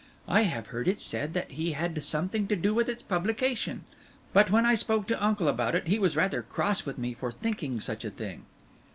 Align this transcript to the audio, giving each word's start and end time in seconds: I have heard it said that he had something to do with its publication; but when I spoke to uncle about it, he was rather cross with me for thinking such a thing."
I 0.27 0.41
have 0.45 0.65
heard 0.73 0.87
it 0.87 0.99
said 0.99 1.35
that 1.35 1.51
he 1.51 1.73
had 1.73 2.03
something 2.03 2.47
to 2.47 2.55
do 2.55 2.73
with 2.73 2.89
its 2.89 3.03
publication; 3.03 3.83
but 4.33 4.49
when 4.49 4.65
I 4.65 4.73
spoke 4.73 5.05
to 5.09 5.23
uncle 5.23 5.47
about 5.47 5.75
it, 5.75 5.85
he 5.85 5.99
was 5.99 6.15
rather 6.15 6.41
cross 6.41 6.87
with 6.87 6.97
me 6.97 7.13
for 7.13 7.31
thinking 7.31 7.79
such 7.79 8.03
a 8.03 8.09
thing." 8.09 8.41